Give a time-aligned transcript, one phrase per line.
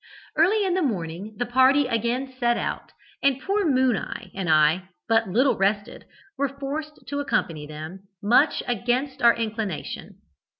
[0.35, 4.89] Early in the morning the party again set out, and poor 'Moon eye' and I,
[5.07, 6.05] but little rested,
[6.39, 10.15] were forced to accompany them, much against our inclination.